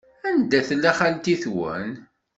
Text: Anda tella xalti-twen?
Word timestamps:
Anda 0.29 0.59
tella 0.67 0.91
xalti-twen? 0.99 1.89